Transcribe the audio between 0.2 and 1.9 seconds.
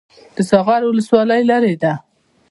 د ساغر ولسوالۍ لیرې